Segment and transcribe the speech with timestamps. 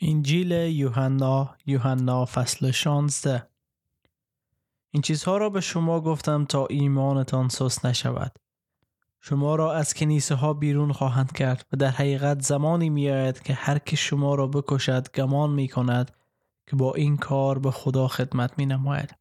[0.00, 3.48] انجیل یوحنا یوحنا فصل 16
[4.90, 8.38] این چیزها را به شما گفتم تا ایمانتان سست نشود
[9.20, 13.54] شما را از کنیسه ها بیرون خواهند کرد و در حقیقت زمانی می آید که
[13.54, 16.10] هر که شما را بکشد گمان می کند
[16.66, 19.14] که با این کار به خدا خدمت می نماید.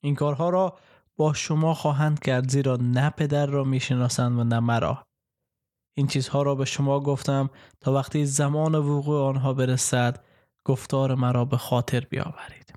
[0.00, 0.78] این کارها را
[1.16, 5.06] با شما خواهند کرد زیرا نه پدر را می شناسند و نه مرا.
[5.94, 7.50] این چیزها را به شما گفتم
[7.80, 10.24] تا وقتی زمان وقوع آنها برسد
[10.64, 12.74] گفتار مرا به خاطر بیاورید.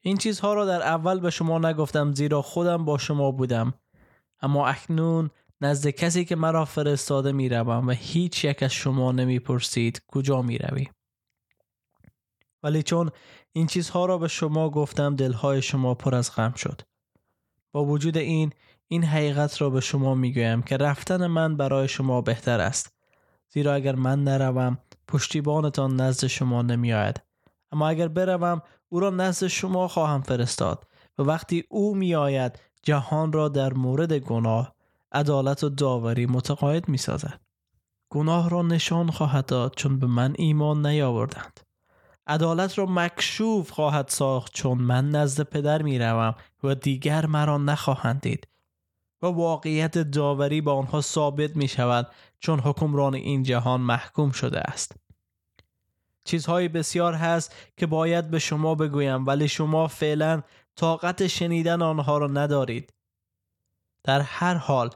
[0.00, 3.74] این چیزها را در اول به شما نگفتم زیرا خودم با شما بودم
[4.40, 9.38] اما اکنون نزد کسی که مرا فرستاده می روم و هیچ یک از شما نمی
[9.38, 10.86] پرسید کجا می روی.
[12.62, 13.10] ولی چون
[13.52, 16.82] این چیزها را به شما گفتم دلهای شما پر از غم شد.
[17.72, 18.52] با وجود این
[18.88, 22.92] این حقیقت را به شما می گویم که رفتن من برای شما بهتر است.
[23.48, 24.78] زیرا اگر من نروم
[25.08, 27.22] پشتیبانتان نزد شما نمی آید.
[27.72, 30.84] اما اگر بروم او را نزد شما خواهم فرستاد
[31.18, 34.74] و وقتی او می آید جهان را در مورد گناه
[35.12, 37.40] عدالت و داوری متقاعد می سازد.
[38.10, 41.60] گناه را نشان خواهد داد چون به من ایمان نیاوردند.
[42.26, 48.20] عدالت را مکشوف خواهد ساخت چون من نزد پدر می روم و دیگر مرا نخواهند
[48.20, 48.46] دید
[49.22, 54.92] و واقعیت داوری با آنها ثابت می شود چون حکمران این جهان محکوم شده است.
[56.24, 60.42] چیزهای بسیار هست که باید به شما بگویم ولی شما فعلا
[60.76, 62.92] طاقت شنیدن آنها را ندارید.
[64.04, 64.90] در هر حال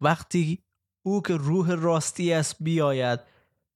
[0.00, 0.58] وقتی
[1.02, 3.20] او که روح راستی است بیاید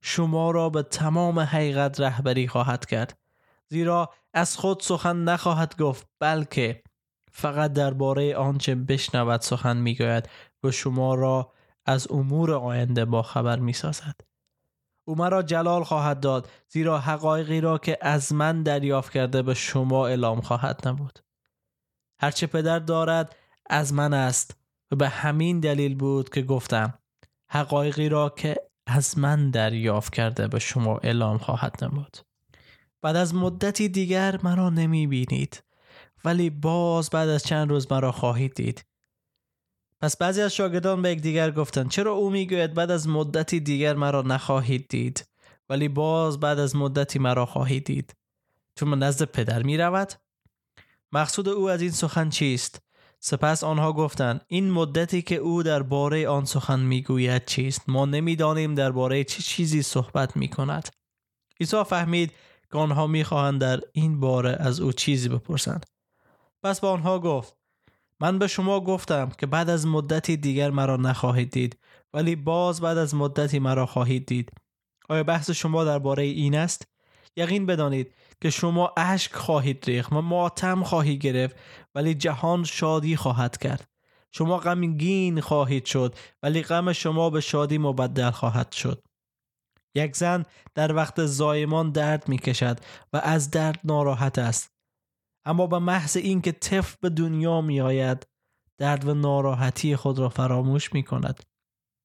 [0.00, 3.18] شما را به تمام حقیقت رهبری خواهد کرد
[3.68, 6.82] زیرا از خود سخن نخواهد گفت بلکه
[7.32, 10.28] فقط درباره آنچه بشنود سخن می‌گوید
[10.64, 11.52] و شما را
[11.86, 14.20] از امور آینده با خبر می سازد.
[15.08, 20.06] او مرا جلال خواهد داد زیرا حقایقی را که از من دریافت کرده به شما
[20.06, 21.18] اعلام خواهد نبود.
[22.20, 23.36] هرچه پدر دارد
[23.70, 24.56] از من است
[24.90, 26.94] و به همین دلیل بود که گفتم
[27.50, 28.56] حقایقی را که
[28.86, 32.16] از من دریافت کرده به شما اعلام خواهد نمود
[33.02, 35.62] بعد از مدتی دیگر مرا نمی بینید
[36.24, 38.84] ولی باز بعد از چند روز مرا خواهید دید.
[40.00, 44.22] پس بعضی از شاگردان به دیگر گفتند چرا او می‌گوید بعد از مدتی دیگر مرا
[44.22, 45.26] نخواهید دید؟
[45.68, 48.14] ولی باز بعد از مدتی مرا خواهید دید.
[48.74, 50.12] چون نزد پدر می رود
[51.12, 52.82] مقصود او از این سخن چیست؟
[53.20, 59.24] سپس آنها گفتند این مدتی که او درباره آن سخن می‌گوید چیست؟ ما نمی‌دانیم درباره
[59.24, 60.88] چه چیزی صحبت می کند
[61.60, 62.32] عیسی فهمید
[62.72, 65.86] که آنها می‌خواهند در این باره از او چیزی بپرسند.
[66.62, 67.56] پس به آنها گفت
[68.20, 71.78] من به شما گفتم که بعد از مدتی دیگر مرا نخواهید دید
[72.14, 74.52] ولی باز بعد از مدتی مرا خواهید دید.
[75.08, 76.88] آیا بحث شما درباره این است؟
[77.36, 81.56] یقین بدانید که شما اشک خواهید ریخت و ماتم خواهی گرفت
[81.94, 83.88] ولی جهان شادی خواهد کرد.
[84.32, 89.02] شما غمگین خواهید شد ولی غم شما به شادی مبدل خواهد شد.
[89.94, 90.44] یک زن
[90.74, 92.80] در وقت زایمان درد می کشد
[93.12, 94.79] و از درد ناراحت است.
[95.44, 98.26] اما به محض اینکه طفل به دنیا می آید
[98.78, 101.42] درد و ناراحتی خود را فراموش می کند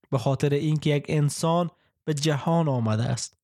[0.10, 1.70] به خاطر اینکه یک انسان
[2.06, 3.38] به جهان آمده است.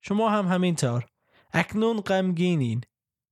[0.00, 1.06] شما هم همینطور.
[1.52, 2.80] اکنون غمگینین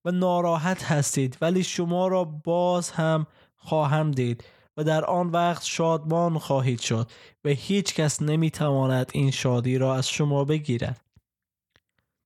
[0.04, 4.44] و ناراحت هستید ولی شما را باز هم خواهم دید
[4.76, 7.10] و در آن وقت شادمان خواهید شد
[7.44, 11.00] و هیچ کس نمی تواند این شادی را از شما بگیرد.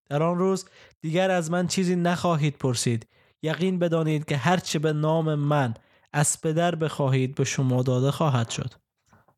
[0.09, 0.69] در آن روز
[1.01, 3.07] دیگر از من چیزی نخواهید پرسید.
[3.43, 5.75] یقین بدانید که هرچه به نام من
[6.13, 8.75] از پدر بخواهید به شما داده خواهد شد.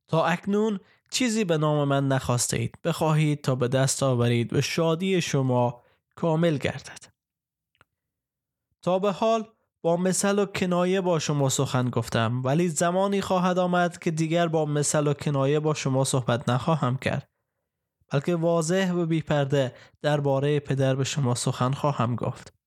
[0.08, 2.78] تا اکنون چیزی به نام من نخواسته اید.
[2.84, 5.82] بخواهید تا به دست آورید و شادی شما
[6.14, 7.04] کامل گردد.
[8.82, 9.44] تا به حال
[9.82, 14.64] با مثل و کنایه با شما سخن گفتم ولی زمانی خواهد آمد که دیگر با
[14.64, 17.28] مثل و کنایه با شما صحبت نخواهم کرد.
[18.12, 22.57] بلکه واضح و بیپرده درباره پدر به شما سخن خواهم گفت.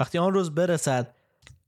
[0.00, 1.14] وقتی آن روز برسد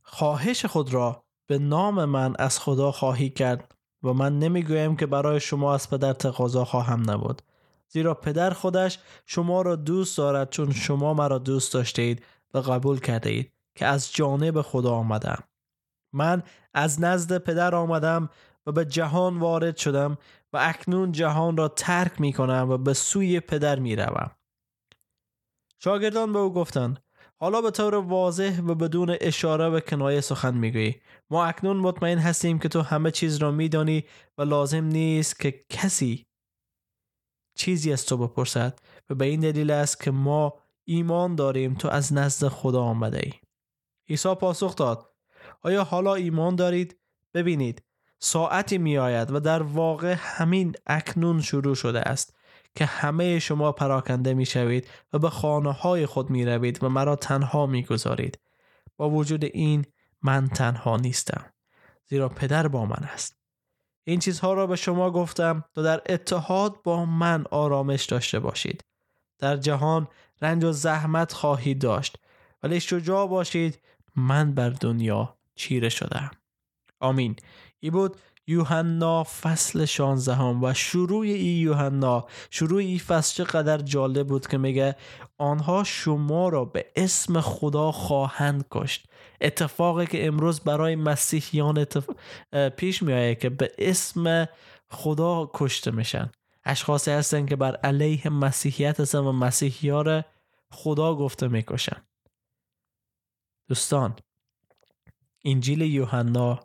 [0.03, 5.41] خواهش خود را به نام من از خدا خواهی کرد و من نمی‌گویم که برای
[5.41, 7.43] شما از پدر تقاضا خواهم نبود
[7.89, 13.01] زیرا پدر خودش شما را دوست دارد چون شما مرا دوست داشته اید و قبول
[13.01, 15.43] کرده اید که از جانب خدا آمدم
[16.13, 16.43] من
[16.75, 18.29] از نزد پدر آمدم
[18.67, 20.19] و به جهان وارد شدم
[20.53, 24.31] و اکنون جهان را ترک می کنم و به سوی پدر می روم.
[25.79, 27.03] شاگردان به او گفتند
[27.40, 31.00] حالا به طور واضح و بدون اشاره و کنایه سخن می‌گویی.
[31.31, 34.05] ما اکنون مطمئن هستیم که تو همه چیز را میدانی
[34.38, 36.26] و لازم نیست که کسی
[37.55, 38.79] چیزی از تو بپرسد
[39.11, 40.55] و به این دلیل است که ما
[40.85, 43.32] ایمان داریم تو از نزد خدا آمده ای.
[44.08, 45.14] عیسی پاسخ داد.
[45.62, 47.00] آیا حالا ایمان دارید؟
[47.34, 47.82] ببینید
[48.19, 52.38] ساعتی می آید و در واقع همین اکنون شروع شده است.
[52.75, 57.17] که همه شما پراکنده می شوید و به خانه های خود می روید و مرا
[57.17, 58.38] تنها می گذارید.
[58.97, 59.85] با وجود این
[60.23, 61.44] من تنها نیستم
[62.06, 63.38] زیرا پدر با من است.
[64.05, 68.85] این چیزها را به شما گفتم تا در اتحاد با من آرامش داشته باشید.
[69.38, 70.09] در جهان
[70.43, 72.17] رنج و زحمت خواهید داشت
[72.62, 73.81] ولی شجاع باشید
[74.17, 76.31] من بر دنیا چیره شدم.
[77.00, 77.37] آمین.
[77.81, 78.17] ای بود
[78.49, 84.97] یوحنا فصل 16 و شروع ای یوحنا شروع ای فصل چقدر جالب بود که میگه
[85.39, 89.06] آنها شما را به اسم خدا خواهند کشت.
[89.41, 91.87] اتفاقی که امروز برای مسیحیان
[92.77, 94.49] پیش میایه که به اسم
[94.89, 96.31] خدا کشته میشن.
[96.65, 100.25] اشخاصی هستن که بر علیه مسیحیت هستن و مسیحیان
[100.71, 102.03] خدا گفته می‌کشن.
[103.69, 104.17] دوستان
[105.44, 106.61] انجیل یوحنا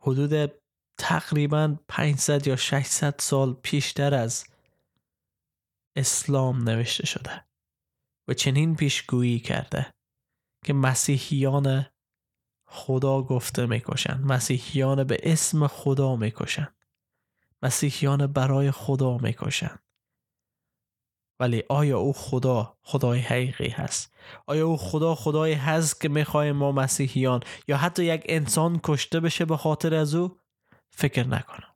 [0.00, 0.52] حدود
[0.98, 4.46] تقریبا 500 یا 600 سال پیشتر از
[5.96, 7.44] اسلام نوشته شده
[8.28, 9.94] و چنین پیشگویی کرده
[10.64, 11.86] که مسیحیان
[12.68, 14.24] خدا گفته می‌کشند.
[14.24, 16.76] مسیحیان به اسم خدا می‌کشند.
[17.62, 19.82] مسیحیان برای خدا می‌کشند.
[21.40, 24.14] ولی آیا او خدا خدای حقیقی هست؟
[24.46, 29.44] آیا او خدا خدایی هست که می‌خوای ما مسیحیان یا حتی یک انسان کشته بشه
[29.44, 30.40] به خاطر از او؟
[30.90, 31.74] فکر نکنم.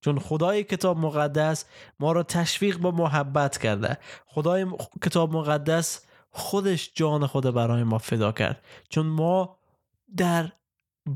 [0.00, 1.64] چون خدای کتاب مقدس
[2.00, 3.98] ما را تشویق به محبت کرده.
[4.26, 4.66] خدای
[5.02, 8.64] کتاب مقدس خودش جان خود برای ما فدا کرد.
[8.88, 9.58] چون ما
[10.16, 10.52] در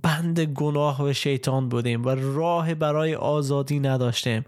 [0.03, 4.45] بند گناه و شیطان بودیم و راه برای آزادی نداشتیم.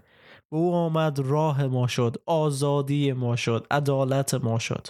[0.51, 4.87] و او آمد راه ما شد آزادی ما شد عدالت ما شد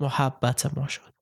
[0.00, 1.14] محبت ما شد.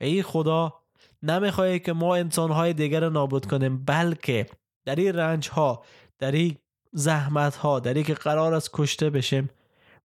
[0.00, 0.83] ای خدا
[1.24, 4.46] نمی‌خواهی که ما انسانهای دیگر را نابود کنیم بلکه
[4.84, 5.84] در این رنج ها
[6.18, 6.58] در این
[6.92, 9.50] زحمت ها در این که قرار است کشته بشیم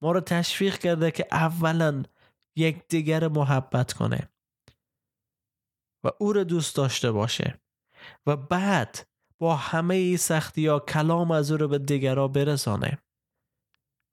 [0.02, 2.04] ما رو تشویق کرده که اولا
[2.56, 4.30] یک دیگر محبت کنه
[6.04, 7.60] و او رو دوست داشته باشه
[8.26, 9.08] و بعد
[9.40, 12.98] با همه ای سختی ها کلام از او رو به دیگرها برسانه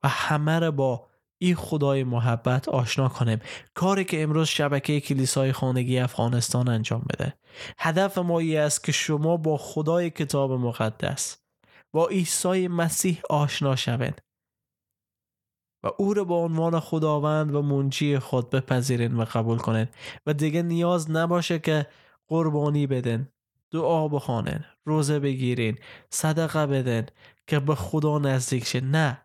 [0.04, 3.38] و همه رو با این خدای محبت آشنا کنیم
[3.74, 7.34] کاری که امروز شبکه کلیسای خانگی افغانستان انجام بده.
[7.78, 11.38] هدف ما ای است که شما با خدای کتاب مقدس
[11.92, 14.22] با عیسی مسیح آشنا شوید
[15.82, 19.88] و او را به عنوان خداوند و منجی خود بپذیرین و قبول کنین
[20.26, 21.86] و دیگه نیاز نباشه که
[22.28, 23.28] قربانی بدن
[23.70, 25.78] دعا بخوانن روزه بگیرین
[26.10, 27.06] صدقه بدن
[27.46, 29.22] که به خدا نزدیک شه نه.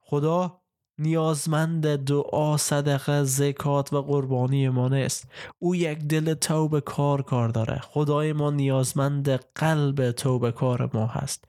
[0.00, 0.62] خدا
[0.98, 5.28] نیازمند دعا صدقه زکات و قربانی ما نیست.
[5.58, 7.78] او یک دل توبه کار کار داره.
[7.78, 11.44] خدای ما نیازمند قلب توبه کار ما هست.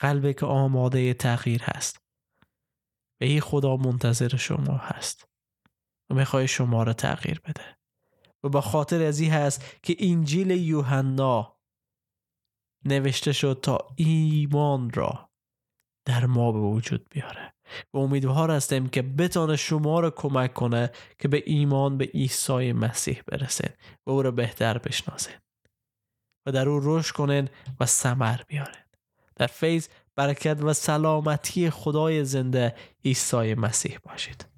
[0.00, 2.00] قلبی که آماده تغییر هست.
[3.20, 5.28] و این خدا منتظر شما هست.
[6.10, 7.78] و می‌خوای شما را تغییر بده.
[8.44, 11.58] و به خاطر از این هست که انجیل یوحنا
[12.84, 15.30] نوشته شد تا ایمان را
[16.04, 17.57] در ما به وجود بیاره.
[17.94, 23.22] و امیدوار هستیم که بتانه شما را کمک کنه که به ایمان به عیسی مسیح
[23.26, 23.70] برسین
[24.06, 25.34] و او را بهتر بشناسین.
[26.46, 27.48] و در او رشد کنین
[27.80, 28.82] و ثمر بیارین.
[29.36, 34.57] در فیض برکت و سلامتی خدای زنده عیسی مسیح باشید.